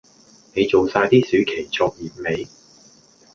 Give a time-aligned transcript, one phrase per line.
[0.55, 2.47] 你做曬啲暑期作業未？